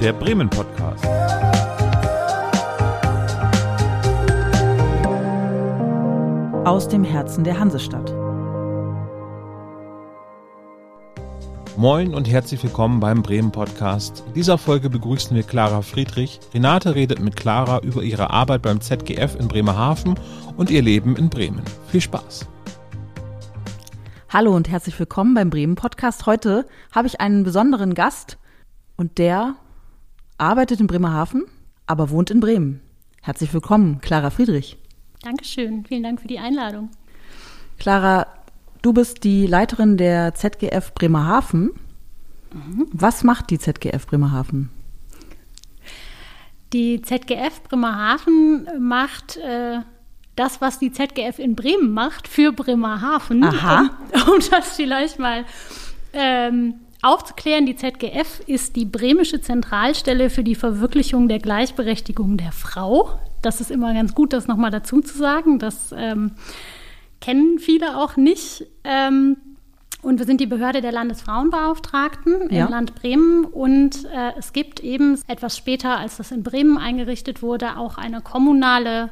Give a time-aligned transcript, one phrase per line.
[0.00, 1.04] der Bremen Podcast.
[6.64, 8.14] Aus dem Herzen der Hansestadt.
[11.76, 14.22] Moin und herzlich willkommen beim Bremen Podcast.
[14.28, 16.38] In dieser Folge begrüßen wir Clara Friedrich.
[16.54, 20.14] Renate redet mit Clara über ihre Arbeit beim ZGF in Bremerhaven
[20.56, 21.62] und ihr Leben in Bremen.
[21.88, 22.46] Viel Spaß.
[24.28, 26.26] Hallo und herzlich willkommen beim Bremen Podcast.
[26.26, 28.38] Heute habe ich einen besonderen Gast
[28.96, 29.56] und der
[30.38, 31.44] arbeitet in Bremerhaven,
[31.86, 32.80] aber wohnt in Bremen.
[33.22, 34.78] Herzlich willkommen, Clara Friedrich.
[35.22, 36.90] Dankeschön, vielen Dank für die Einladung.
[37.78, 38.26] Clara,
[38.82, 41.72] du bist die Leiterin der ZGF Bremerhaven.
[42.52, 42.86] Mhm.
[42.92, 44.70] Was macht die ZGF Bremerhaven?
[46.72, 49.80] Die ZGF Bremerhaven macht äh,
[50.36, 53.42] das, was die ZGF in Bremen macht, für Bremerhaven.
[53.42, 53.90] Aha.
[54.12, 55.44] Um, um das vielleicht mal
[56.12, 63.18] ähm, aufzuklären, die ZGF ist die bremische Zentralstelle für die Verwirklichung der Gleichberechtigung der Frau.
[63.42, 65.58] Das ist immer ganz gut, das nochmal dazu zu sagen.
[65.58, 66.32] Das ähm,
[67.20, 68.66] kennen viele auch nicht.
[68.84, 69.36] Ähm,
[70.00, 72.66] und wir sind die Behörde der Landesfrauenbeauftragten ja.
[72.66, 73.44] im Land Bremen.
[73.44, 78.20] Und äh, es gibt eben etwas später, als das in Bremen eingerichtet wurde, auch eine
[78.20, 79.10] kommunale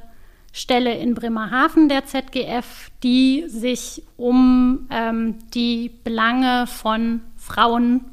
[0.53, 8.05] Stelle in Bremerhaven der ZGF, die sich um ähm, die Belange von Frauen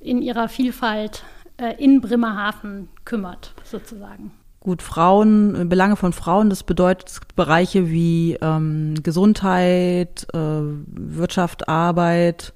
[0.00, 1.24] in ihrer Vielfalt
[1.58, 4.32] äh, in Bremerhaven kümmert, sozusagen.
[4.60, 12.54] Gut, Frauen, Belange von Frauen, das bedeutet Bereiche wie ähm, Gesundheit, äh, Wirtschaft, Arbeit,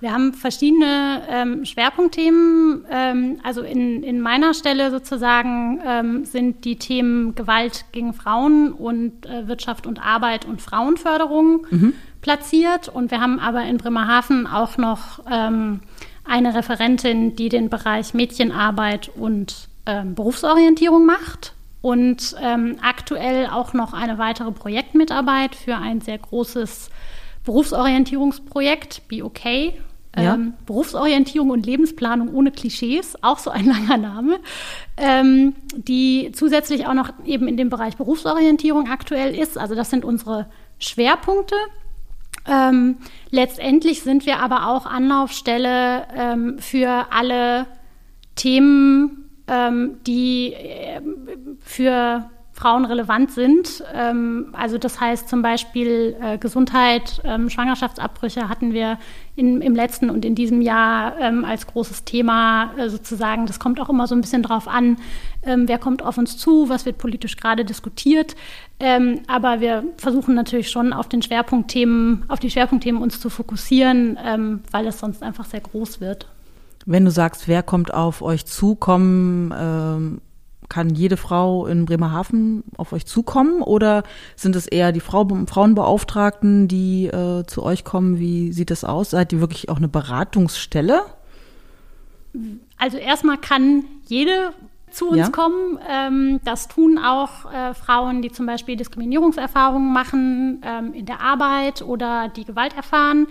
[0.00, 2.86] wir haben verschiedene ähm, Schwerpunktthemen.
[2.90, 9.26] Ähm, also in, in meiner Stelle sozusagen ähm, sind die Themen Gewalt gegen Frauen und
[9.26, 11.92] äh, Wirtschaft und Arbeit und Frauenförderung mhm.
[12.20, 12.88] Platziert.
[12.88, 15.80] Und wir haben aber in Bremerhaven auch noch ähm,
[16.24, 21.54] eine Referentin, die den Bereich Mädchenarbeit und ähm, Berufsorientierung macht.
[21.82, 26.90] Und ähm, aktuell auch noch eine weitere Projektmitarbeit für ein sehr großes
[27.44, 29.80] Berufsorientierungsprojekt, Be Okay,
[30.16, 30.34] ja.
[30.34, 34.40] Ähm, Berufsorientierung und Lebensplanung ohne Klischees, auch so ein langer Name,
[34.96, 39.56] ähm, die zusätzlich auch noch eben in dem Bereich Berufsorientierung aktuell ist.
[39.56, 40.46] Also das sind unsere
[40.78, 41.54] Schwerpunkte.
[42.46, 42.98] Ähm,
[43.30, 47.66] letztendlich sind wir aber auch Anlaufstelle ähm, für alle
[48.34, 51.00] Themen, ähm, die äh,
[51.60, 53.82] für Frauen relevant sind.
[53.94, 58.98] Ähm, also das heißt zum Beispiel äh, Gesundheit, ähm, Schwangerschaftsabbrüche hatten wir
[59.40, 63.46] in, im letzten und in diesem Jahr ähm, als großes Thema äh, sozusagen.
[63.46, 64.98] Das kommt auch immer so ein bisschen drauf an,
[65.42, 68.36] ähm, wer kommt auf uns zu, was wird politisch gerade diskutiert.
[68.78, 74.18] Ähm, aber wir versuchen natürlich schon auf den Schwerpunktthemen, auf die Schwerpunktthemen uns zu fokussieren,
[74.22, 76.28] ähm, weil es sonst einfach sehr groß wird.
[76.84, 80.20] Wenn du sagst, wer kommt auf euch zu, kommen
[80.70, 84.04] kann jede Frau in Bremerhaven auf euch zukommen oder
[84.36, 88.18] sind es eher die Frau, Frauenbeauftragten, die äh, zu euch kommen?
[88.18, 89.10] Wie sieht das aus?
[89.10, 91.02] Seid ihr wirklich auch eine Beratungsstelle?
[92.78, 94.54] Also erstmal kann jede
[94.90, 95.28] zu uns ja.
[95.28, 95.78] kommen.
[95.88, 101.82] Ähm, das tun auch äh, Frauen, die zum Beispiel Diskriminierungserfahrungen machen ähm, in der Arbeit
[101.82, 103.26] oder die Gewalt erfahren.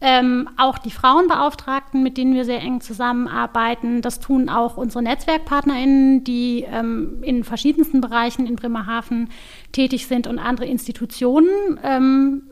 [0.00, 6.22] Ähm, auch die Frauenbeauftragten, mit denen wir sehr eng zusammenarbeiten, das tun auch unsere NetzwerkpartnerInnen,
[6.22, 9.28] die ähm, in verschiedensten Bereichen in Bremerhaven
[9.72, 12.42] tätig sind und andere Institutionen, ähm,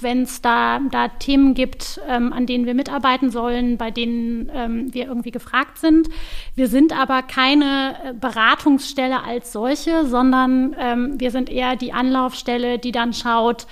[0.00, 4.94] wenn es da, da Themen gibt, ähm, an denen wir mitarbeiten sollen, bei denen ähm,
[4.94, 6.08] wir irgendwie gefragt sind.
[6.54, 12.78] Wir sind aber keine äh, Beratungsstelle als solche, sondern ähm, wir sind eher die Anlaufstelle,
[12.78, 13.66] die dann schaut,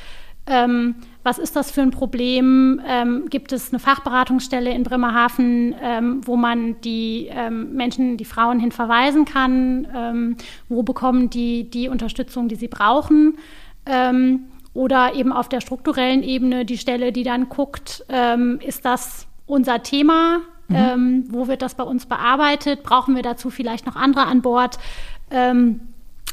[1.25, 2.81] was ist das für ein Problem?
[2.87, 8.61] Ähm, gibt es eine Fachberatungsstelle in Bremerhaven, ähm, wo man die ähm, Menschen, die Frauen
[8.61, 9.89] hin verweisen kann?
[9.95, 10.37] Ähm,
[10.69, 13.39] wo bekommen die die Unterstützung, die sie brauchen?
[13.87, 19.27] Ähm, oder eben auf der strukturellen Ebene die Stelle, die dann guckt, ähm, ist das
[19.47, 20.41] unser Thema?
[20.67, 21.27] Mhm.
[21.29, 22.85] wo wird das bei uns bearbeitet?
[22.85, 24.79] Brauchen wir dazu vielleicht noch andere an Bord?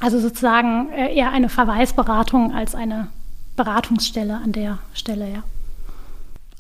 [0.02, 3.10] also sozusagen äh, eher eine Verweisberatung als eine
[3.56, 5.44] Beratungsstelle an der Stelle, ja.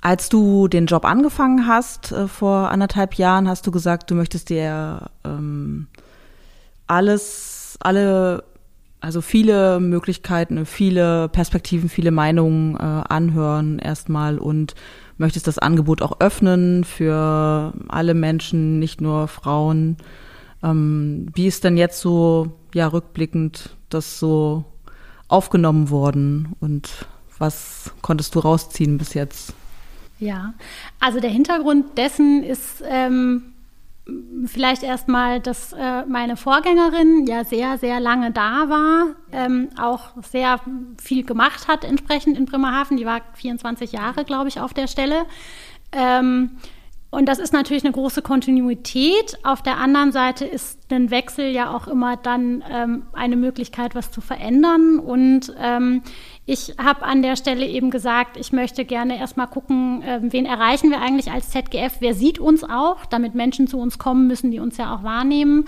[0.01, 4.49] Als du den Job angefangen hast äh, vor anderthalb Jahren, hast du gesagt, du möchtest
[4.49, 5.87] dir ähm,
[6.87, 8.43] alles, alle,
[8.99, 14.73] also viele Möglichkeiten, viele Perspektiven, viele Meinungen äh, anhören erstmal und
[15.17, 19.97] möchtest das Angebot auch öffnen für alle Menschen, nicht nur Frauen.
[20.63, 24.65] Ähm, wie ist denn jetzt so, ja, rückblickend das so
[25.31, 26.89] aufgenommen worden und
[27.37, 29.53] was konntest du rausziehen bis jetzt?
[30.19, 30.53] Ja,
[30.99, 33.53] also der Hintergrund dessen ist ähm,
[34.45, 40.59] vielleicht erstmal, dass äh, meine Vorgängerin ja sehr, sehr lange da war, ähm, auch sehr
[41.01, 42.97] viel gemacht hat entsprechend in Bremerhaven.
[42.97, 45.25] Die war 24 Jahre, glaube ich, auf der Stelle.
[45.91, 46.51] Ähm,
[47.11, 49.37] und das ist natürlich eine große Kontinuität.
[49.43, 54.11] Auf der anderen Seite ist ein Wechsel ja auch immer dann ähm, eine Möglichkeit, was
[54.11, 54.97] zu verändern.
[54.97, 56.03] Und ähm,
[56.45, 60.89] ich habe an der Stelle eben gesagt, ich möchte gerne erstmal gucken, äh, wen erreichen
[60.89, 64.59] wir eigentlich als ZGF, wer sieht uns auch, damit Menschen zu uns kommen müssen, die
[64.59, 65.65] uns ja auch wahrnehmen.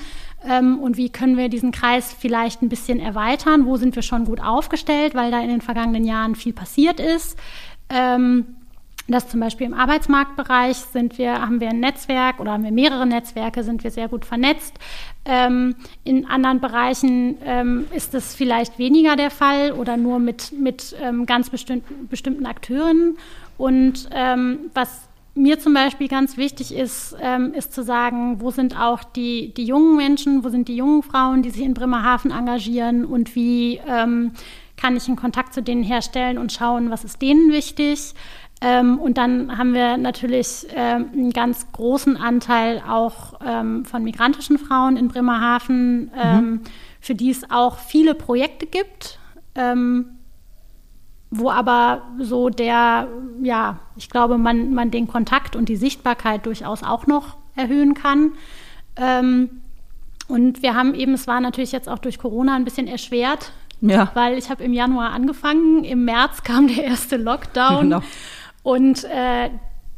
[0.47, 3.65] Ähm, und wie können wir diesen Kreis vielleicht ein bisschen erweitern?
[3.65, 7.37] Wo sind wir schon gut aufgestellt, weil da in den vergangenen Jahren viel passiert ist?
[7.89, 8.45] Ähm,
[9.07, 13.05] dass zum Beispiel im Arbeitsmarktbereich sind wir, haben wir ein Netzwerk oder haben wir mehrere
[13.05, 14.73] Netzwerke, sind wir sehr gut vernetzt.
[15.25, 20.95] Ähm, in anderen Bereichen ähm, ist das vielleicht weniger der Fall oder nur mit, mit
[21.01, 23.17] ähm, ganz bestimmten, bestimmten Akteuren.
[23.57, 28.79] Und ähm, was mir zum Beispiel ganz wichtig ist, ähm, ist zu sagen, wo sind
[28.79, 33.03] auch die, die jungen Menschen, wo sind die jungen Frauen, die sich in Bremerhaven engagieren
[33.03, 34.31] und wie ähm,
[34.77, 38.13] kann ich einen Kontakt zu denen herstellen und schauen, was ist denen wichtig.
[38.63, 44.57] Ähm, und dann haben wir natürlich ähm, einen ganz großen Anteil auch ähm, von migrantischen
[44.57, 46.61] Frauen in Bremerhaven, ähm, mhm.
[47.01, 49.19] für die es auch viele Projekte gibt,
[49.55, 50.17] ähm,
[51.29, 53.09] wo aber so der,
[53.41, 58.31] ja, ich glaube, man, man den Kontakt und die Sichtbarkeit durchaus auch noch erhöhen kann.
[58.95, 59.61] Ähm,
[60.29, 63.51] und wir haben eben, es war natürlich jetzt auch durch Corona ein bisschen erschwert,
[63.81, 64.09] ja.
[64.13, 67.89] weil ich habe im Januar angefangen, im März kam der erste Lockdown.
[67.89, 68.01] Genau.
[68.63, 69.49] Und äh,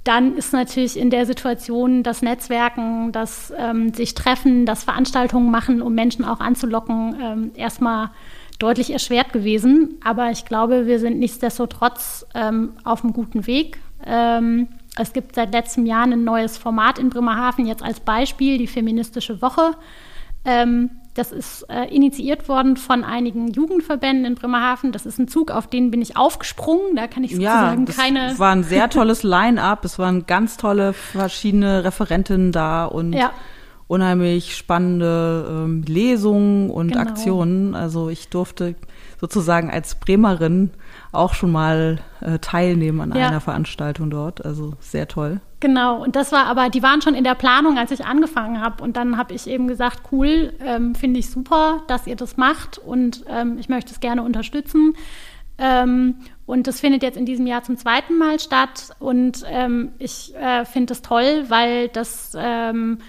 [0.04, 5.82] dann ist natürlich in der Situation das Netzwerken, das ähm, sich treffen, das Veranstaltungen machen,
[5.82, 8.12] um Menschen auch anzulocken, ähm, erstmal
[8.60, 9.98] deutlich erschwert gewesen.
[10.04, 13.80] Aber ich glaube, wir sind nichtsdestotrotz ähm, auf einem guten Weg.
[14.06, 14.68] Ähm,
[14.98, 19.42] es gibt seit letztem Jahr ein neues Format in Bremerhaven, jetzt als Beispiel die Feministische
[19.42, 19.72] Woche.
[21.16, 24.92] Das ist äh, initiiert worden von einigen Jugendverbänden in Bremerhaven.
[24.92, 26.98] Das ist ein Zug, auf den bin ich aufgesprungen.
[26.98, 28.32] Da kann ich sozusagen ja, keine.
[28.32, 29.86] Es war ein sehr tolles Line-up.
[29.86, 33.32] Es waren ganz tolle verschiedene Referentinnen da und ja.
[33.88, 37.00] unheimlich spannende ähm, Lesungen und genau.
[37.00, 37.76] Aktionen.
[37.76, 38.76] Also ich durfte
[39.22, 40.72] sozusagen als Bremerin
[41.14, 43.30] auch schon mal äh, teilnehmen an ja.
[43.30, 44.44] einer Veranstaltung dort.
[44.44, 45.40] Also sehr toll.
[45.66, 48.84] Genau, und das war aber, die waren schon in der Planung, als ich angefangen habe.
[48.84, 52.78] Und dann habe ich eben gesagt, cool, ähm, finde ich super, dass ihr das macht
[52.78, 54.94] und ähm, ich möchte es gerne unterstützen.
[55.58, 58.92] Ähm, und das findet jetzt in diesem Jahr zum zweiten Mal statt.
[59.00, 63.00] Und ähm, ich äh, finde es toll, weil das ähm,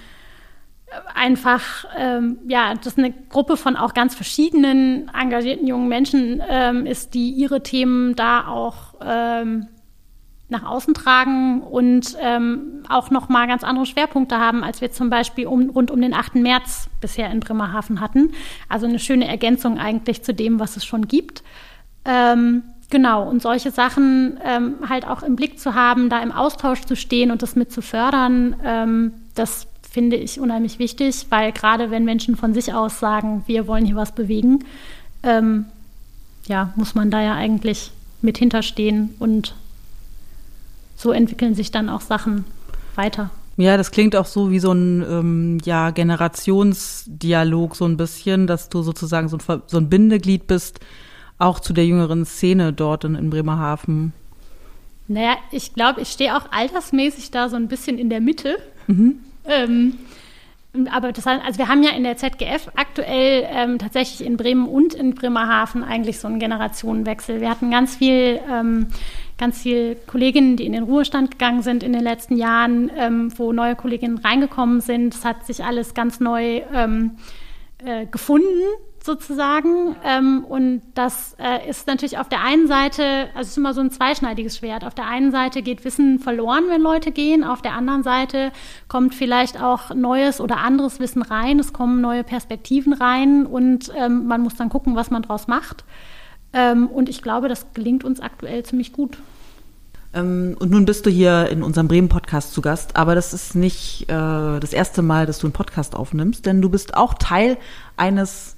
[1.15, 6.41] einfach, ähm, ja, das eine Gruppe von auch ganz verschiedenen engagierten jungen Menschen
[6.87, 8.95] ist, die ihre Themen da auch
[10.49, 15.11] nach außen tragen und ähm, auch noch mal ganz andere Schwerpunkte haben, als wir zum
[15.11, 16.37] Beispiel um, rund um den 8.
[16.37, 18.31] März bisher in Bremerhaven hatten.
[18.69, 21.43] Also eine schöne Ergänzung eigentlich zu dem, was es schon gibt.
[22.05, 26.83] Ähm, genau, und solche Sachen ähm, halt auch im Blick zu haben, da im Austausch
[26.83, 31.91] zu stehen und das mit zu fördern, ähm, das finde ich unheimlich wichtig, weil gerade
[31.91, 34.61] wenn Menschen von sich aus sagen, wir wollen hier was bewegen,
[35.23, 35.65] ähm,
[36.47, 37.91] ja, muss man da ja eigentlich
[38.23, 39.55] mit hinterstehen und
[40.97, 42.45] so entwickeln sich dann auch Sachen
[42.97, 43.31] weiter.
[43.59, 48.69] Ja, das klingt auch so wie so ein ähm, ja, Generationsdialog, so ein bisschen, dass
[48.69, 50.81] du sozusagen so ein, so ein Bindeglied bist,
[51.39, 54.13] auch zu der jüngeren Szene dort in, in Bremerhaven.
[55.09, 58.57] Naja, ich glaube, ich stehe auch altersmäßig da so ein bisschen in der Mitte.
[58.89, 59.21] Mhm.
[59.47, 59.95] Ähm,
[60.93, 64.69] aber das heißt, also wir haben ja in der ZGF aktuell ähm, tatsächlich in Bremen
[64.69, 67.41] und in Bremerhaven eigentlich so einen Generationenwechsel.
[67.41, 68.89] Wir hatten ganz viel ähm,
[69.39, 73.53] ganz viele Kolleginnen, die in den Ruhestand gegangen sind in den letzten Jahren, ähm, wo
[73.53, 75.15] neue Kolleginnen reingekommen sind.
[75.15, 77.13] Es hat sich alles ganz neu ähm,
[77.85, 78.63] äh, gefunden
[79.07, 79.97] sozusagen.
[80.05, 83.81] Ähm, und das äh, ist natürlich auf der einen Seite, also es ist immer so
[83.81, 84.85] ein zweischneidiges Schwert.
[84.85, 87.45] Auf der einen Seite geht Wissen verloren, wenn Leute gehen.
[87.45, 88.53] Auf der anderen Seite
[88.89, 91.59] kommt vielleicht auch neues oder anderes Wissen rein.
[91.59, 95.85] Es kommen neue Perspektiven rein und ähm, man muss dann gucken, was man draus macht.
[96.53, 99.19] Ähm, und ich glaube, das gelingt uns aktuell ziemlich gut.
[100.15, 104.05] Ähm, und nun bist du hier in unserem Bremen-Podcast zu Gast, aber das ist nicht
[104.05, 107.59] äh, das erste Mal, dass du einen Podcast aufnimmst, denn du bist auch Teil
[107.97, 108.57] eines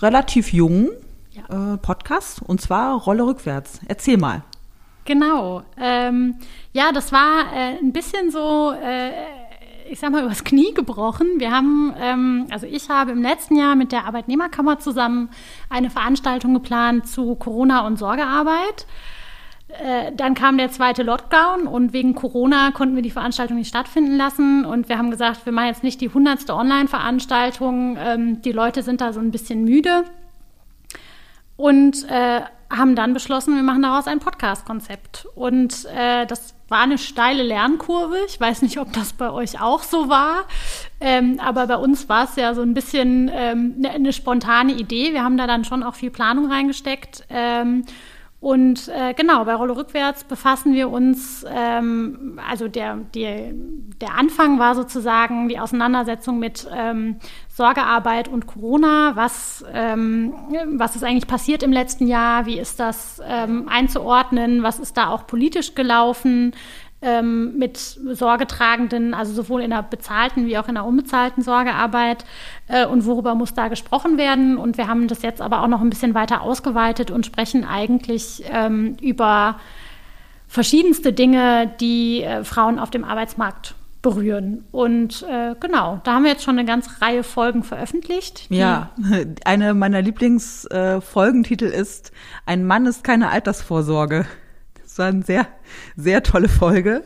[0.00, 0.90] relativ jungen
[1.32, 1.74] ja.
[1.74, 3.80] äh, Podcasts, und zwar Rolle rückwärts.
[3.88, 4.42] Erzähl mal.
[5.04, 5.62] Genau.
[5.76, 6.36] Ähm,
[6.72, 9.10] ja, das war äh, ein bisschen so äh,
[9.90, 11.26] ich sag mal, übers Knie gebrochen.
[11.38, 15.30] Wir haben, ähm, also ich habe im letzten Jahr mit der Arbeitnehmerkammer zusammen
[15.68, 18.86] eine Veranstaltung geplant zu Corona und Sorgearbeit.
[19.68, 24.16] äh, dann kam der zweite Lockdown und wegen Corona konnten wir die Veranstaltung nicht stattfinden
[24.16, 24.64] lassen.
[24.64, 27.96] Und wir haben gesagt, wir machen jetzt nicht die hundertste Online-Veranstaltung.
[27.98, 30.04] Ähm, die Leute sind da so ein bisschen müde.
[31.56, 35.26] Und äh, haben dann beschlossen, wir machen daraus ein Podcast-Konzept.
[35.34, 38.16] Und äh, das war eine steile Lernkurve.
[38.26, 40.46] Ich weiß nicht, ob das bei euch auch so war.
[41.00, 45.12] Ähm, aber bei uns war es ja so ein bisschen ähm, eine, eine, spontane Idee.
[45.12, 47.24] Wir haben da dann schon auch viel Planung reingesteckt.
[47.28, 47.84] Ähm,
[48.40, 53.52] und äh, genau, bei Rolle rückwärts befassen wir uns, ähm, also der, der,
[54.00, 57.20] der Anfang war sozusagen die Auseinandersetzung mit ähm,
[57.54, 59.12] Sorgearbeit und Corona.
[59.14, 60.32] Was, ähm,
[60.74, 62.46] was ist eigentlich passiert im letzten Jahr?
[62.46, 64.62] Wie ist das ähm, einzuordnen?
[64.62, 66.54] Was ist da auch politisch gelaufen?
[67.02, 72.24] ähm, mit Sorgetragenden, also sowohl in der bezahlten wie auch in der unbezahlten Sorgearbeit
[72.68, 74.56] äh, und worüber muss da gesprochen werden.
[74.56, 78.44] Und wir haben das jetzt aber auch noch ein bisschen weiter ausgeweitet und sprechen eigentlich
[78.50, 79.56] ähm, über
[80.46, 84.64] verschiedenste Dinge, die äh, Frauen auf dem Arbeitsmarkt berühren.
[84.72, 88.46] Und äh, genau, da haben wir jetzt schon eine ganze Reihe Folgen veröffentlicht.
[88.50, 88.90] Ja,
[89.44, 92.12] eine meiner Lieblingsfolgentitel äh, ist
[92.44, 94.26] Ein Mann ist keine Altersvorsorge.
[94.84, 95.46] Es war eine sehr,
[95.96, 97.02] sehr tolle Folge.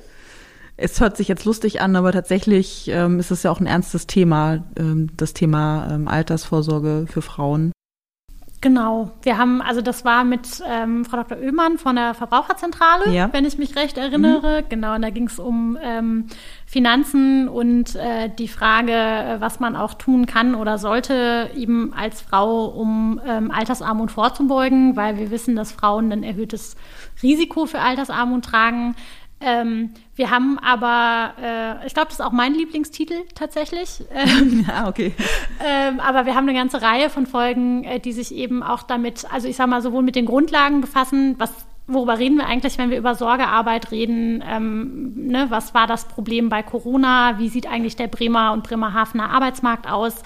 [0.78, 4.06] Es hört sich jetzt lustig an, aber tatsächlich ähm, ist es ja auch ein ernstes
[4.06, 7.72] Thema, ähm, das Thema ähm, Altersvorsorge für Frauen.
[8.60, 9.12] Genau.
[9.22, 11.38] Wir haben, also das war mit ähm, Frau Dr.
[11.38, 13.28] Oehmann von der Verbraucherzentrale, ja.
[13.32, 14.62] wenn ich mich recht erinnere.
[14.62, 14.68] Mhm.
[14.68, 16.26] Genau, und da ging es um ähm,
[16.64, 22.22] Finanzen und äh, die Frage, äh, was man auch tun kann oder sollte, eben als
[22.22, 26.76] Frau, um ähm, Altersarmut vorzubeugen, weil wir wissen, dass Frauen ein erhöhtes
[27.22, 28.96] Risiko für Altersarmut tragen.
[29.38, 34.02] Ähm, wir haben aber, äh, ich glaube, das ist auch mein Lieblingstitel tatsächlich.
[34.14, 35.12] Ähm, ja, okay.
[35.64, 39.30] Ähm, aber wir haben eine ganze Reihe von Folgen, äh, die sich eben auch damit,
[39.30, 41.52] also ich sage mal, sowohl mit den Grundlagen befassen, was,
[41.86, 44.42] worüber reden wir eigentlich, wenn wir über Sorgearbeit reden?
[44.46, 47.38] Ähm, ne, was war das Problem bei Corona?
[47.38, 50.22] Wie sieht eigentlich der Bremer und Bremerhavener Arbeitsmarkt aus?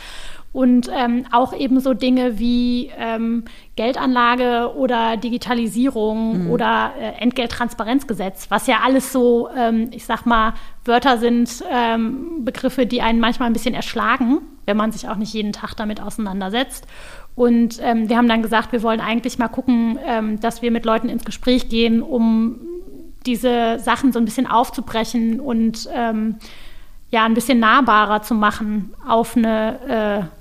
[0.52, 3.44] Und ähm, auch eben so Dinge wie ähm,
[3.76, 6.50] Geldanlage oder Digitalisierung mhm.
[6.50, 10.54] oder äh, Entgelttransparenzgesetz, was ja alles so, ähm, ich sag mal,
[10.84, 15.32] Wörter sind, ähm, Begriffe, die einen manchmal ein bisschen erschlagen, wenn man sich auch nicht
[15.32, 16.86] jeden Tag damit auseinandersetzt.
[17.36, 20.84] Und ähm, wir haben dann gesagt, wir wollen eigentlich mal gucken, ähm, dass wir mit
[20.84, 22.58] Leuten ins Gespräch gehen, um
[23.24, 25.86] diese Sachen so ein bisschen aufzubrechen und
[27.10, 30.39] ja, ein bisschen nahbarer zu machen auf eine äh,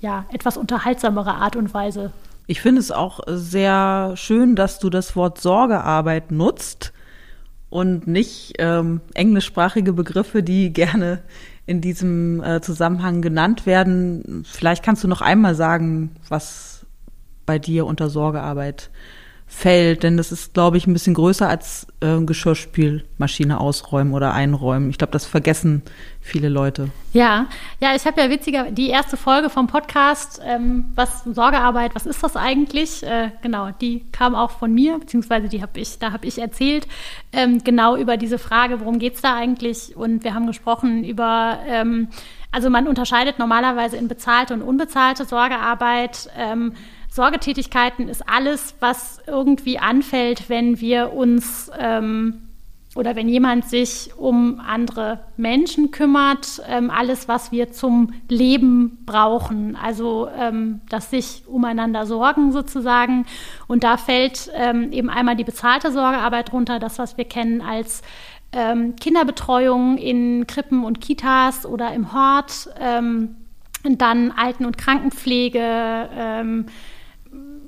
[0.00, 2.12] ja, etwas unterhaltsamere Art und Weise.
[2.46, 6.92] Ich finde es auch sehr schön, dass du das Wort Sorgearbeit nutzt
[7.70, 11.22] und nicht ähm, englischsprachige Begriffe, die gerne
[11.66, 14.44] in diesem äh, Zusammenhang genannt werden.
[14.46, 16.86] Vielleicht kannst du noch einmal sagen, was
[17.44, 18.90] bei dir unter Sorgearbeit
[19.50, 24.90] fällt, denn das ist, glaube ich, ein bisschen größer als äh, Geschirrspülmaschine ausräumen oder einräumen.
[24.90, 25.82] Ich glaube, das vergessen
[26.20, 26.90] viele Leute.
[27.14, 27.46] Ja,
[27.80, 32.22] ja, ich habe ja witziger die erste Folge vom Podcast, ähm, was Sorgearbeit, was ist
[32.22, 33.02] das eigentlich?
[33.02, 36.86] Äh, genau, die kam auch von mir, beziehungsweise die habe ich, da habe ich erzählt,
[37.32, 39.96] ähm, genau über diese Frage, worum geht es da eigentlich?
[39.96, 42.08] Und wir haben gesprochen über ähm,
[42.50, 46.30] also man unterscheidet normalerweise in bezahlte und unbezahlte Sorgearbeit.
[46.36, 46.72] Ähm,
[47.18, 52.48] Sorgetätigkeiten ist alles, was irgendwie anfällt, wenn wir uns ähm,
[52.94, 59.74] oder wenn jemand sich um andere Menschen kümmert, ähm, alles, was wir zum Leben brauchen,
[59.74, 63.26] also ähm, das sich umeinander sorgen sozusagen.
[63.66, 68.02] Und da fällt ähm, eben einmal die bezahlte Sorgearbeit runter, das, was wir kennen als
[68.52, 73.34] ähm, Kinderbetreuung in Krippen und Kitas oder im Hort, ähm,
[73.82, 76.66] dann Alten- und Krankenpflege, ähm,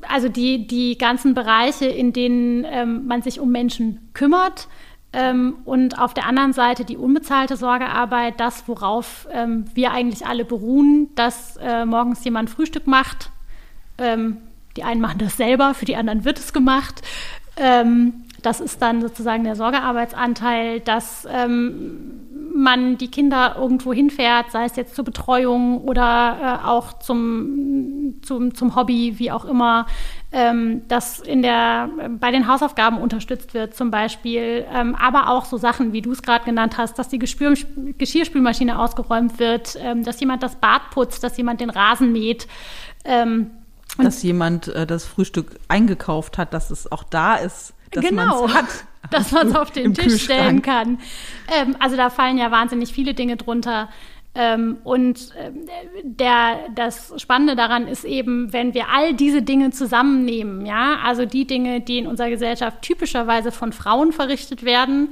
[0.08, 4.68] also die, die ganzen Bereiche, in denen ähm, man sich um Menschen kümmert.
[5.12, 10.44] Ähm, und auf der anderen Seite die unbezahlte Sorgearbeit, das, worauf ähm, wir eigentlich alle
[10.44, 13.30] beruhen, dass äh, morgens jemand Frühstück macht.
[13.98, 14.36] Ähm,
[14.76, 17.02] die einen machen das selber, für die anderen wird es gemacht.
[18.42, 22.20] Das ist dann sozusagen der Sorgearbeitsanteil, dass ähm,
[22.54, 28.54] man die Kinder irgendwo hinfährt, sei es jetzt zur Betreuung oder äh, auch zum, zum,
[28.54, 29.86] zum Hobby, wie auch immer,
[30.32, 35.56] ähm, dass in der, bei den Hausaufgaben unterstützt wird zum Beispiel, ähm, aber auch so
[35.56, 37.54] Sachen, wie du es gerade genannt hast, dass die Gespür
[37.98, 42.46] Geschirrspülmaschine ausgeräumt wird, ähm, dass jemand das Bad putzt, dass jemand den Rasen mäht.
[43.04, 43.50] Ähm,
[43.98, 48.66] dass jemand äh, das Frühstück eingekauft hat, dass es auch da ist dass genau, hat.
[49.10, 50.98] dass man es auf den Tisch stellen kann.
[51.48, 53.88] Ähm, also da fallen ja wahnsinnig viele Dinge drunter.
[54.34, 55.50] Ähm, und äh,
[56.04, 61.46] der, das Spannende daran ist eben, wenn wir all diese Dinge zusammennehmen, ja, also die
[61.46, 65.08] Dinge, die in unserer Gesellschaft typischerweise von Frauen verrichtet werden,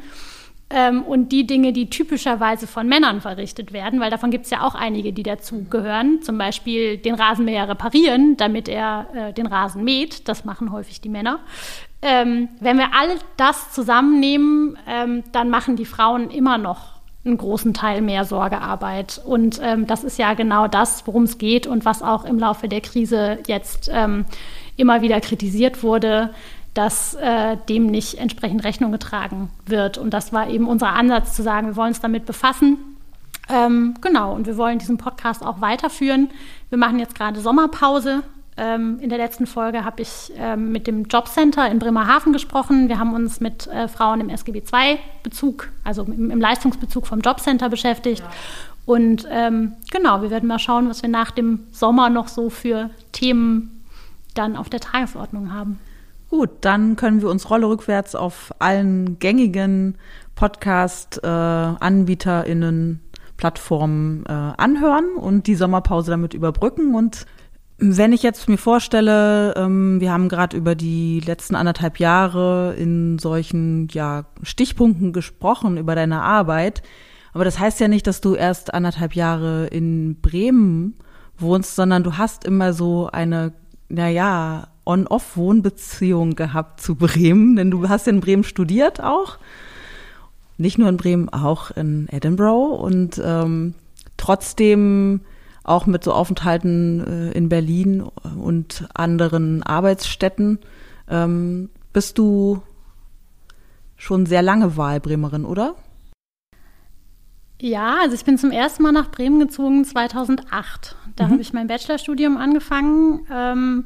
[0.70, 4.66] ähm, und die Dinge, die typischerweise von Männern verrichtet werden, weil davon gibt es ja
[4.66, 6.20] auch einige, die dazu gehören.
[6.20, 10.28] Zum Beispiel den Rasenmäher reparieren, damit er äh, den Rasen mäht.
[10.28, 11.40] Das machen häufig die Männer.
[12.00, 17.74] Ähm, wenn wir all das zusammennehmen, ähm, dann machen die Frauen immer noch einen großen
[17.74, 19.20] Teil mehr Sorgearbeit.
[19.24, 22.68] Und ähm, das ist ja genau das, worum es geht und was auch im Laufe
[22.68, 24.24] der Krise jetzt ähm,
[24.76, 26.30] immer wieder kritisiert wurde,
[26.74, 29.98] dass äh, dem nicht entsprechend Rechnung getragen wird.
[29.98, 32.78] Und das war eben unser Ansatz zu sagen, wir wollen uns damit befassen.
[33.48, 36.30] Ähm, genau, und wir wollen diesen Podcast auch weiterführen.
[36.68, 38.22] Wir machen jetzt gerade Sommerpause.
[38.58, 42.88] Ähm, in der letzten Folge habe ich ähm, mit dem Jobcenter in Bremerhaven gesprochen.
[42.88, 47.68] Wir haben uns mit äh, Frauen im SGB II-Bezug, also im, im, Leistungsbezug vom Jobcenter
[47.68, 48.20] beschäftigt.
[48.20, 48.30] Ja.
[48.84, 52.90] Und ähm, genau, wir werden mal schauen, was wir nach dem Sommer noch so für
[53.12, 53.84] Themen
[54.34, 55.78] dann auf der Tagesordnung haben.
[56.28, 59.96] Gut, dann können wir uns Rolle rückwärts auf allen gängigen
[60.34, 62.96] Podcast-AnbieterInnen äh,
[63.36, 66.94] Plattformen äh, anhören und die Sommerpause damit überbrücken.
[66.94, 67.24] Und
[67.78, 73.18] wenn ich jetzt mir vorstelle, ähm, wir haben gerade über die letzten anderthalb Jahre in
[73.20, 76.82] solchen ja, Stichpunkten gesprochen, über deine Arbeit.
[77.32, 80.94] Aber das heißt ja nicht, dass du erst anderthalb Jahre in Bremen
[81.38, 83.52] wohnst, sondern du hast immer so eine,
[83.88, 89.38] naja, On-Off-Wohnbeziehung gehabt zu Bremen, denn du hast in Bremen studiert auch.
[90.56, 93.74] Nicht nur in Bremen, auch in Edinburgh und ähm,
[94.16, 95.20] trotzdem
[95.68, 100.58] auch mit so Aufenthalten äh, in Berlin und anderen Arbeitsstätten.
[101.08, 102.62] Ähm, bist du
[103.96, 105.74] schon sehr lange Wahlbremerin, oder?
[107.60, 110.96] Ja, also ich bin zum ersten Mal nach Bremen gezogen 2008.
[111.16, 111.30] Da mhm.
[111.30, 113.26] habe ich mein Bachelorstudium angefangen.
[113.32, 113.84] Ähm,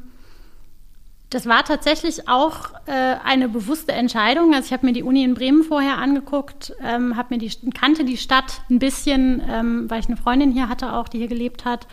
[1.33, 4.53] das war tatsächlich auch äh, eine bewusste Entscheidung.
[4.53, 8.05] Also ich habe mir die Uni in Bremen vorher angeguckt, ähm, habe mir die kannte
[8.05, 11.65] die Stadt ein bisschen, ähm, weil ich eine Freundin hier hatte auch, die hier gelebt
[11.65, 11.87] hat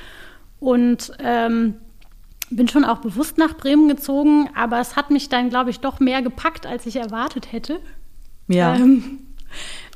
[0.58, 1.76] und ähm,
[2.50, 6.00] bin schon auch bewusst nach Bremen gezogen, aber es hat mich dann, glaube ich, doch
[6.00, 7.80] mehr gepackt, als ich erwartet hätte.
[8.48, 8.74] Ja.
[8.74, 9.20] Ähm,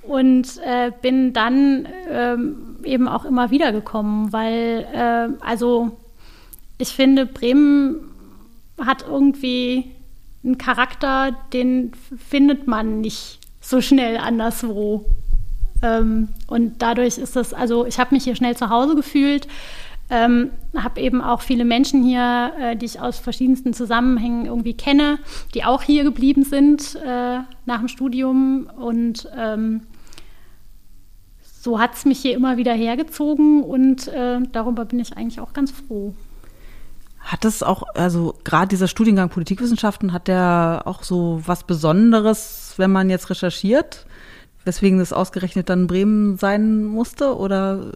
[0.02, 5.98] und äh, bin dann ähm, eben auch immer wieder gekommen, weil äh, also
[6.78, 8.13] ich finde Bremen
[8.80, 9.90] hat irgendwie
[10.44, 15.04] einen Charakter, den findet man nicht so schnell anderswo.
[15.82, 19.48] Ähm, und dadurch ist das, also ich habe mich hier schnell zu Hause gefühlt,
[20.10, 25.18] ähm, habe eben auch viele Menschen hier, äh, die ich aus verschiedensten Zusammenhängen irgendwie kenne,
[25.54, 28.68] die auch hier geblieben sind äh, nach dem Studium.
[28.76, 29.82] Und ähm,
[31.40, 35.54] so hat es mich hier immer wieder hergezogen und äh, darüber bin ich eigentlich auch
[35.54, 36.14] ganz froh.
[37.24, 42.92] Hat es auch, also gerade dieser Studiengang Politikwissenschaften, hat der auch so was Besonderes, wenn
[42.92, 44.04] man jetzt recherchiert,
[44.66, 47.34] weswegen das ausgerechnet dann Bremen sein musste?
[47.36, 47.92] Oder?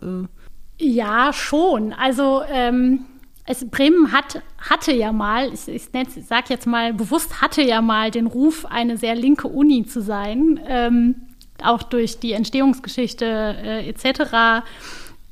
[0.81, 0.85] Äh?
[0.85, 1.93] Ja, schon.
[1.93, 3.05] Also ähm,
[3.45, 5.89] es, Bremen hat, hatte ja mal, ich, ich,
[6.27, 10.59] sage jetzt mal bewusst, hatte ja mal den Ruf, eine sehr linke Uni zu sein,
[10.67, 11.17] ähm,
[11.63, 14.65] auch durch die Entstehungsgeschichte äh, etc.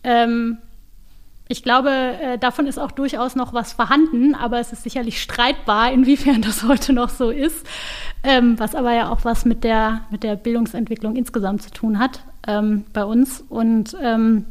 [0.04, 0.59] Ähm,
[1.48, 5.92] ich glaube, äh, davon ist auch durchaus noch was vorhanden, aber es ist sicherlich streitbar,
[5.92, 7.66] inwiefern das heute noch so ist,
[8.24, 12.20] ähm, was aber ja auch was mit der, mit der Bildungsentwicklung insgesamt zu tun hat
[12.48, 13.44] ähm, bei uns.
[13.48, 14.46] Und ähm,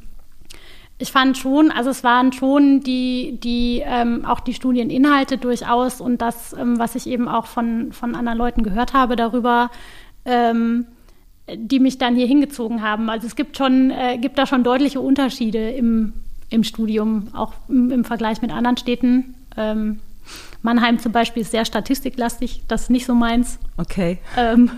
[0.98, 3.84] ich fand schon, also es waren schon die, die
[4.26, 8.94] auch die Studieninhalte durchaus und das, was ich eben auch von, von anderen Leuten gehört
[8.94, 9.72] habe darüber,
[10.26, 13.10] die mich dann hier hingezogen haben.
[13.10, 16.14] Also es gibt schon, äh, gibt da schon deutliche Unterschiede im
[16.50, 19.36] im Studium, auch im, Vergleich mit anderen Städten.
[19.58, 20.00] Ähm,
[20.62, 23.60] Mannheim zum Beispiel ist sehr statistiklastig, das ist nicht so meins.
[23.78, 24.20] Okay.
[24.38, 24.72] Ähm,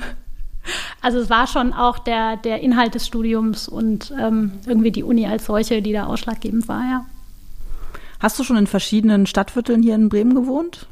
[1.01, 5.25] also es war schon auch der, der Inhalt des Studiums und ähm, irgendwie die Uni
[5.25, 7.05] als solche, die da ausschlaggebend war, ja.
[8.19, 10.87] Hast du schon in verschiedenen Stadtvierteln hier in Bremen gewohnt?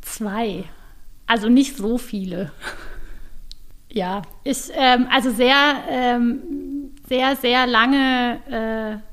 [0.00, 0.64] Zwei.
[1.26, 2.50] Also nicht so viele.
[3.90, 5.54] ja, ich, ähm, also sehr,
[5.88, 6.40] ähm,
[7.08, 9.11] sehr, sehr lange äh,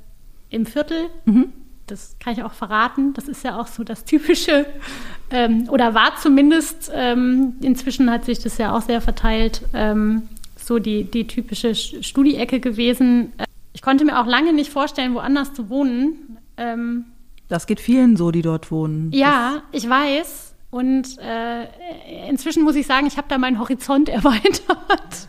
[0.49, 1.09] im Viertel.
[1.25, 1.53] Mhm.
[1.87, 3.13] Das kann ich auch verraten.
[3.13, 4.65] Das ist ja auch so das Typische.
[5.31, 10.23] Ähm, oder war zumindest, ähm, inzwischen hat sich das ja auch sehr verteilt, ähm,
[10.55, 13.33] so die, die typische Studieecke gewesen.
[13.73, 16.39] Ich konnte mir auch lange nicht vorstellen, woanders zu wohnen.
[16.57, 17.05] Ähm,
[17.47, 19.11] das geht vielen so, die dort wohnen.
[19.11, 20.55] Ja, das ich weiß.
[20.71, 25.27] Und äh, inzwischen muss ich sagen, ich habe da meinen Horizont erweitert.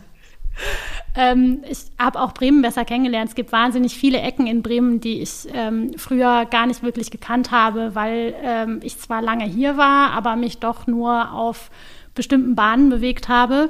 [1.15, 3.29] Ähm, ich habe auch Bremen besser kennengelernt.
[3.29, 7.51] Es gibt wahnsinnig viele Ecken in Bremen, die ich ähm, früher gar nicht wirklich gekannt
[7.51, 11.69] habe, weil ähm, ich zwar lange hier war, aber mich doch nur auf
[12.15, 13.69] bestimmten Bahnen bewegt habe.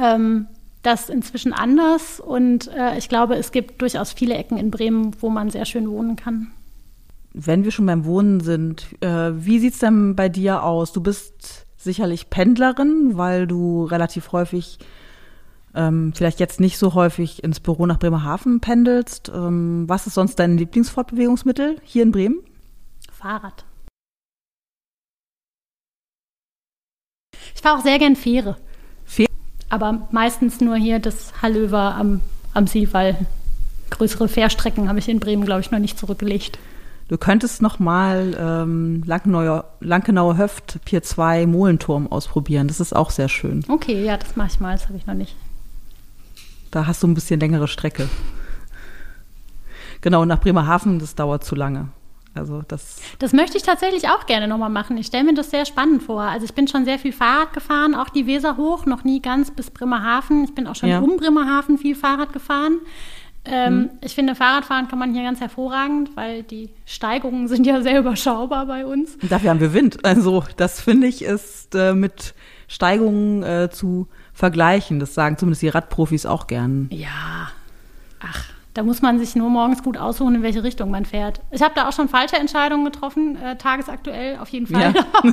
[0.00, 0.46] Ähm,
[0.86, 5.28] das inzwischen anders und äh, ich glaube, es gibt durchaus viele Ecken in Bremen, wo
[5.28, 6.52] man sehr schön wohnen kann.
[7.32, 10.92] Wenn wir schon beim Wohnen sind, äh, wie sieht es denn bei dir aus?
[10.92, 14.78] Du bist sicherlich Pendlerin, weil du relativ häufig,
[15.76, 19.30] ähm, vielleicht jetzt nicht so häufig ins Büro nach Bremerhaven pendelst.
[19.34, 22.38] Ähm, was ist sonst dein Lieblingsfortbewegungsmittel hier in Bremen?
[23.12, 23.64] Fahrrad.
[27.54, 28.56] Ich fahre auch sehr gern Fähre.
[29.04, 29.30] Fähre?
[29.68, 32.20] Aber meistens nur hier das Hallöver am,
[32.54, 33.16] am Seewall.
[33.90, 36.58] Größere Fährstrecken habe ich in Bremen, glaube ich, noch nicht zurückgelegt.
[37.08, 42.66] Du könntest noch mal ähm, Lankenauer Höft, Pier 2, Molenturm ausprobieren.
[42.66, 43.64] Das ist auch sehr schön.
[43.68, 44.72] Okay, ja, das mache ich mal.
[44.72, 45.36] Das habe ich noch nicht.
[46.76, 48.06] Da hast du ein bisschen längere Strecke.
[50.02, 51.88] Genau, nach Bremerhaven, das dauert zu lange.
[52.34, 54.98] Also das, das möchte ich tatsächlich auch gerne nochmal machen.
[54.98, 56.20] Ich stelle mir das sehr spannend vor.
[56.20, 59.50] Also ich bin schon sehr viel Fahrrad gefahren, auch die Weser hoch, noch nie ganz
[59.50, 60.44] bis Bremerhaven.
[60.44, 60.98] Ich bin auch schon ja.
[60.98, 62.80] um Bremerhaven viel Fahrrad gefahren.
[63.46, 63.90] Ähm, hm.
[64.02, 68.66] Ich finde, Fahrradfahren kann man hier ganz hervorragend, weil die Steigungen sind ja sehr überschaubar
[68.66, 69.16] bei uns.
[69.22, 70.04] Dafür haben wir Wind.
[70.04, 72.34] Also das finde ich ist äh, mit
[72.68, 74.98] Steigungen äh, zu vergleichen.
[75.00, 76.88] Das sagen zumindest die Radprofis auch gern.
[76.90, 77.50] Ja,
[78.20, 78.44] ach,
[78.76, 81.40] da muss man sich nur morgens gut aussuchen, in welche Richtung man fährt.
[81.50, 84.92] Ich habe da auch schon falsche Entscheidungen getroffen, äh, tagesaktuell auf jeden Fall.
[84.94, 85.32] Ja.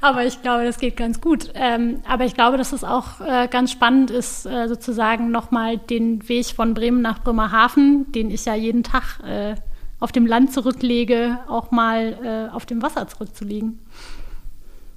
[0.00, 1.50] aber ich glaube, das geht ganz gut.
[1.54, 6.26] Ähm, aber ich glaube, dass es auch äh, ganz spannend ist, äh, sozusagen nochmal den
[6.30, 9.54] Weg von Bremen nach Bremerhaven, den ich ja jeden Tag äh,
[10.00, 13.78] auf dem Land zurücklege, auch mal äh, auf dem Wasser zurückzulegen.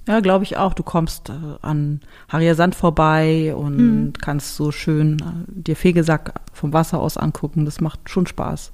[0.08, 0.74] Ja, glaube ich auch.
[0.74, 4.12] Du kommst äh, an Harrier Sand vorbei und hm.
[4.20, 7.64] kannst so schön äh, dir Fegesack vom Wasser aus angucken.
[7.64, 8.72] Das macht schon Spaß.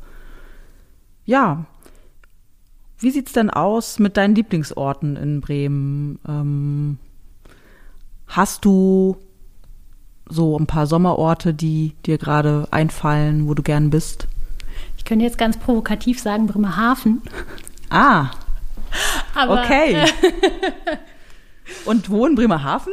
[1.26, 1.66] Ja.
[2.98, 6.18] Wie sieht's denn aus mit deinen Lieblingsorten in Bremen?
[6.26, 6.98] Ähm,
[8.26, 9.18] hast du
[10.28, 14.26] so ein paar Sommerorte, die dir gerade einfallen, wo du gern bist?
[14.96, 17.22] Ich könnte jetzt ganz provokativ sagen Bremerhaven.
[17.90, 18.30] Ah.
[19.34, 19.94] Aber, okay.
[19.94, 20.06] Äh,
[21.84, 22.92] Und wo in Bremerhaven?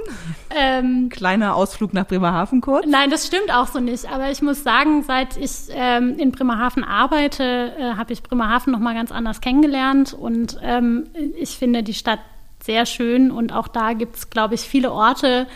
[0.55, 2.85] Ähm, Kleiner Ausflug nach Bremerhaven kurz?
[2.87, 4.09] Nein, das stimmt auch so nicht.
[4.09, 8.79] Aber ich muss sagen, seit ich ähm, in Bremerhaven arbeite, äh, habe ich Bremerhaven noch
[8.79, 10.13] mal ganz anders kennengelernt.
[10.13, 11.05] Und ähm,
[11.37, 12.19] ich finde die Stadt
[12.63, 13.31] sehr schön.
[13.31, 15.47] Und auch da gibt es, glaube ich, viele Orte,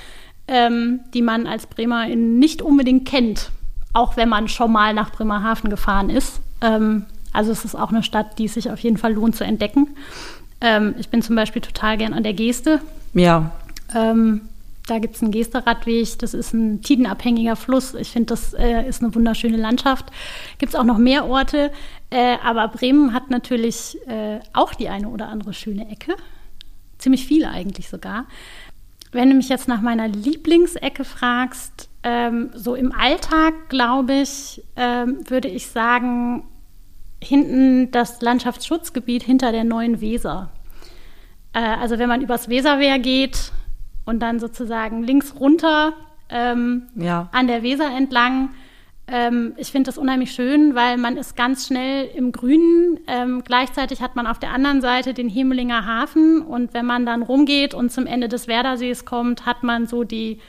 [0.47, 3.51] ähm, die man als Bremerin nicht unbedingt kennt.
[3.93, 6.41] Auch wenn man schon mal nach Bremerhaven gefahren ist.
[6.62, 9.43] Ähm, also es ist auch eine Stadt, die es sich auf jeden Fall lohnt zu
[9.43, 9.95] entdecken.
[10.62, 12.82] Ähm, ich bin zum Beispiel total gern an der Geste.
[13.13, 13.52] Ja.
[13.95, 14.41] Ähm,
[14.88, 17.93] da gibt es einen Gesterradweg, das ist ein tidenabhängiger Fluss.
[17.93, 20.06] Ich finde, das äh, ist eine wunderschöne Landschaft.
[20.58, 21.72] Gibt es auch noch mehr Orte,
[22.10, 26.15] äh, aber Bremen hat natürlich äh, auch die eine oder andere schöne Ecke.
[26.98, 28.26] Ziemlich viele eigentlich sogar.
[29.12, 35.19] Wenn du mich jetzt nach meiner Lieblingsecke fragst, ähm, so im Alltag, glaube ich, ähm,
[35.30, 36.43] würde ich sagen,
[37.21, 40.49] hinten das Landschaftsschutzgebiet hinter der neuen Weser.
[41.53, 43.51] Äh, also wenn man übers Weserwehr geht
[44.05, 45.93] und dann sozusagen links runter
[46.29, 47.29] ähm, ja.
[47.32, 48.49] an der Weser entlang.
[49.08, 52.99] Ähm, ich finde das unheimlich schön, weil man ist ganz schnell im Grünen.
[53.08, 57.23] Ähm, gleichzeitig hat man auf der anderen Seite den Hemelinger Hafen und wenn man dann
[57.23, 60.39] rumgeht und zum Ende des Werdersees kommt, hat man so die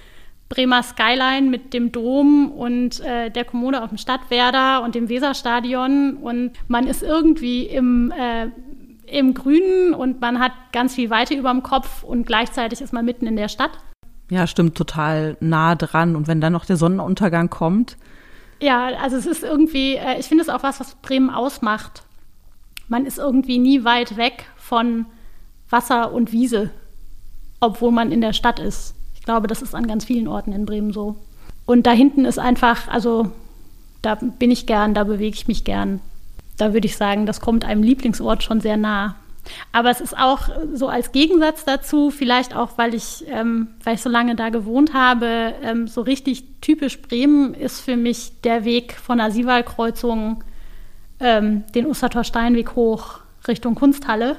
[0.51, 6.17] Bremer Skyline mit dem Dom und äh, der Kommune auf dem Stadtwerder und dem Weserstadion
[6.17, 8.49] und man ist irgendwie im äh,
[9.11, 13.05] im Grünen und man hat ganz viel Weite über dem Kopf und gleichzeitig ist man
[13.05, 13.73] mitten in der Stadt.
[14.31, 16.15] Ja, stimmt, total nah dran.
[16.15, 17.97] Und wenn dann noch der Sonnenuntergang kommt.
[18.61, 22.05] Ja, also es ist irgendwie, äh, ich finde es auch was, was Bremen ausmacht.
[22.89, 25.07] Man ist irgendwie nie weit weg von
[25.69, 26.71] Wasser und Wiese,
[27.61, 28.95] obwohl man in der Stadt ist.
[29.21, 31.17] Ich glaube, das ist an ganz vielen Orten in Bremen so.
[31.67, 33.31] Und da hinten ist einfach, also
[34.03, 36.01] da bin ich gern, da bewege ich mich gern
[36.61, 39.17] da würde ich sagen, das kommt einem Lieblingsort schon sehr nah.
[39.73, 44.03] Aber es ist auch so als Gegensatz dazu, vielleicht auch, weil ich, ähm, weil ich
[44.03, 48.93] so lange da gewohnt habe, ähm, so richtig typisch Bremen ist für mich der Weg
[48.93, 50.45] von der Siewaldkreuzung,
[51.19, 54.37] ähm, den Ostertor Steinweg hoch Richtung Kunsthalle.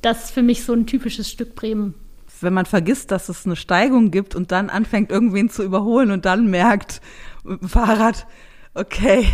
[0.00, 1.94] Das ist für mich so ein typisches Stück Bremen.
[2.40, 6.24] Wenn man vergisst, dass es eine Steigung gibt und dann anfängt, irgendwen zu überholen und
[6.24, 7.00] dann merkt,
[7.66, 8.26] Fahrrad,
[8.74, 9.26] okay,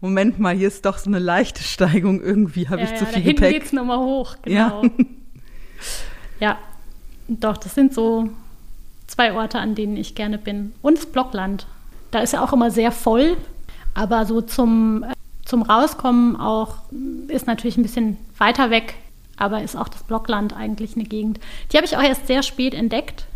[0.00, 3.10] Moment mal, hier ist doch so eine leichte Steigung, irgendwie habe ja, ich zu ja,
[3.10, 3.52] viel da Gepäck.
[3.52, 4.84] geht's nochmal hoch, genau.
[4.84, 4.90] Ja.
[6.40, 6.58] ja,
[7.28, 8.28] doch, das sind so
[9.06, 10.72] zwei Orte, an denen ich gerne bin.
[10.82, 11.66] Und das Blockland.
[12.10, 13.36] Da ist ja auch immer sehr voll.
[13.94, 15.12] Aber so zum, äh,
[15.44, 16.76] zum Rauskommen auch
[17.26, 18.94] ist natürlich ein bisschen weiter weg.
[19.38, 21.40] Aber ist auch das Blockland eigentlich eine Gegend.
[21.72, 23.26] Die habe ich auch erst sehr spät entdeckt.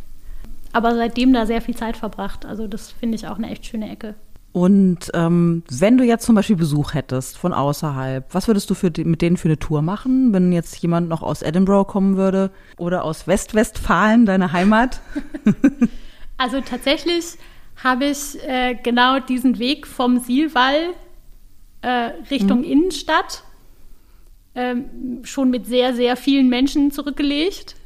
[0.73, 2.45] Aber seitdem da sehr viel Zeit verbracht.
[2.45, 4.15] Also das finde ich auch eine echt schöne Ecke.
[4.53, 8.91] Und ähm, wenn du jetzt zum Beispiel Besuch hättest von außerhalb, was würdest du für
[8.91, 12.51] die, mit denen für eine Tour machen, wenn jetzt jemand noch aus Edinburgh kommen würde
[12.77, 15.01] oder aus Westwestfalen, deine Heimat?
[16.37, 17.39] also tatsächlich
[17.83, 20.91] habe ich äh, genau diesen Weg vom Sielwall
[21.81, 22.65] äh, Richtung mhm.
[22.65, 23.45] Innenstadt
[24.55, 27.77] ähm, schon mit sehr, sehr vielen Menschen zurückgelegt.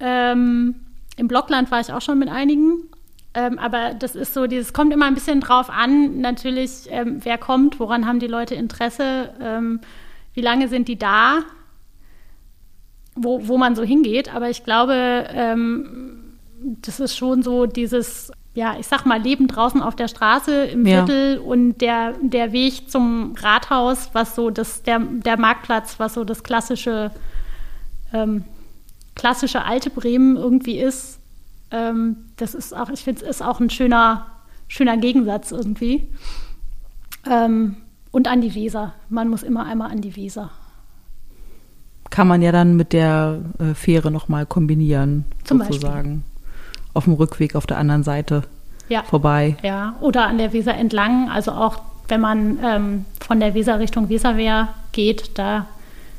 [0.00, 0.76] Ähm,
[1.16, 2.88] Im Blockland war ich auch schon mit einigen.
[3.34, 7.38] Ähm, aber das ist so, dieses kommt immer ein bisschen drauf an, natürlich, ähm, wer
[7.38, 9.80] kommt, woran haben die Leute Interesse, ähm,
[10.34, 11.40] wie lange sind die da,
[13.14, 14.34] wo, wo man so hingeht.
[14.34, 16.38] Aber ich glaube, ähm,
[16.82, 20.84] das ist schon so dieses, ja, ich sag mal, Leben draußen auf der Straße im
[20.86, 21.04] ja.
[21.04, 26.24] Viertel und der, der Weg zum Rathaus, was so das, der, der Marktplatz, was so
[26.24, 27.10] das klassische,
[28.12, 28.44] ähm,
[29.14, 31.18] klassische alte Bremen irgendwie ist
[31.70, 34.26] ähm, das ist auch, ich finde, es ist auch ein schöner,
[34.68, 36.06] schöner Gegensatz irgendwie.
[37.28, 37.76] Ähm,
[38.10, 38.94] und an die Weser.
[39.08, 40.50] Man muss immer einmal an die Weser.
[42.10, 46.22] Kann man ja dann mit der äh, Fähre nochmal kombinieren, Zum sozusagen.
[46.22, 46.37] Beispiel.
[46.98, 48.42] Auf dem Rückweg auf der anderen Seite
[48.88, 49.04] ja.
[49.04, 49.56] vorbei.
[49.62, 51.30] Ja, oder an der Weser entlang.
[51.30, 55.66] Also auch wenn man ähm, von der Weser Richtung Weserwehr geht, da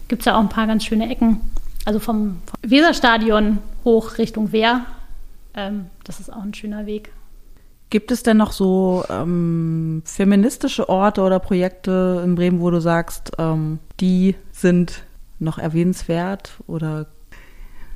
[0.07, 1.41] gibt es ja auch ein paar ganz schöne Ecken.
[1.85, 4.85] Also vom, vom Weserstadion hoch Richtung Wehr
[5.53, 7.11] ähm, das ist auch ein schöner Weg.
[7.89, 13.31] Gibt es denn noch so ähm, feministische Orte oder Projekte in Bremen, wo du sagst,
[13.39, 15.03] ähm, die sind
[15.39, 17.07] noch erwähnenswert oder?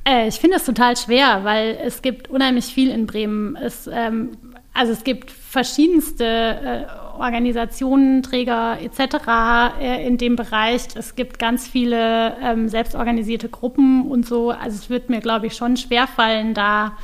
[0.04, 3.56] Äh, ich finde es total schwer, weil es gibt unheimlich viel in Bremen.
[3.56, 4.32] Es, ähm,
[4.72, 6.84] also es gibt verschiedenste äh,
[7.18, 9.78] Organisationen, Träger etc.
[9.80, 10.82] Äh, in dem Bereich.
[10.94, 14.50] Es gibt ganz viele ähm, selbstorganisierte Gruppen und so.
[14.50, 16.96] Also es wird mir, glaube ich, schon schwerfallen, da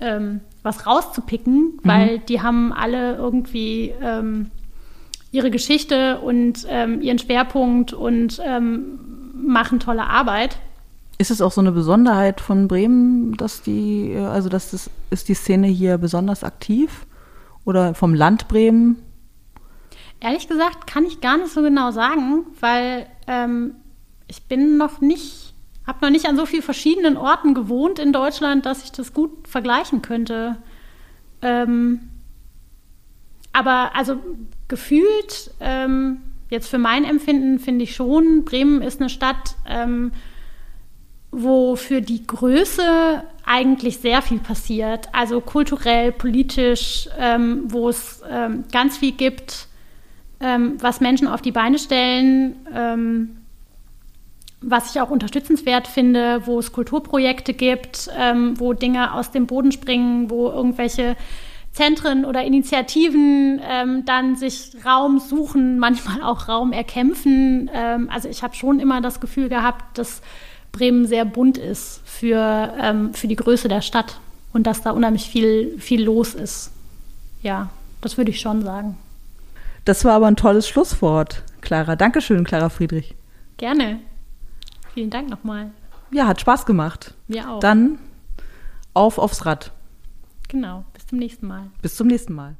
[0.00, 1.80] ähm, was rauszupicken, mhm.
[1.84, 4.50] weil die haben alle irgendwie ähm,
[5.30, 8.98] ihre Geschichte und ähm, ihren Schwerpunkt und ähm,
[9.34, 10.58] machen tolle Arbeit.
[11.18, 15.28] Ist es auch so eine Besonderheit von Bremen, dass die, äh, also dass das ist
[15.28, 17.06] die Szene hier besonders aktiv
[17.64, 19.02] oder vom Land Bremen?
[20.20, 23.74] Ehrlich gesagt kann ich gar nicht so genau sagen, weil ähm,
[24.28, 25.54] ich bin noch nicht
[25.86, 29.46] habe noch nicht an so vielen verschiedenen Orten gewohnt in Deutschland, dass ich das gut
[29.46, 30.56] vergleichen könnte.
[31.42, 32.00] Ähm,
[33.52, 34.18] aber also
[34.68, 40.12] gefühlt, ähm, jetzt für mein Empfinden finde ich schon, Bremen ist eine Stadt, ähm,
[41.30, 45.08] wo für die Größe eigentlich sehr viel passiert.
[45.12, 49.68] Also kulturell, politisch, ähm, wo es ähm, ganz viel gibt,
[50.40, 52.56] ähm, was Menschen auf die Beine stellen
[54.60, 59.70] was ich auch unterstützenswert finde, wo es Kulturprojekte gibt, ähm, wo Dinge aus dem Boden
[59.70, 61.16] springen, wo irgendwelche
[61.72, 67.70] Zentren oder Initiativen ähm, dann sich Raum suchen, manchmal auch Raum erkämpfen.
[67.72, 70.22] Ähm, also ich habe schon immer das Gefühl gehabt, dass
[70.76, 74.20] Bremen sehr bunt ist für, ähm, für die Größe der Stadt
[74.52, 76.70] und dass da unheimlich viel, viel los ist.
[77.42, 78.98] Ja, das würde ich schon sagen.
[79.86, 81.96] Das war aber ein tolles Schlusswort, Clara.
[81.96, 83.14] Dankeschön, Clara Friedrich.
[83.56, 84.00] Gerne.
[84.92, 85.70] Vielen Dank nochmal.
[86.10, 87.14] Ja, hat Spaß gemacht.
[87.28, 87.60] Mir auch.
[87.60, 87.98] Dann
[88.94, 89.72] auf aufs Rad.
[90.48, 90.84] Genau.
[90.92, 91.70] Bis zum nächsten Mal.
[91.82, 92.56] Bis zum nächsten Mal.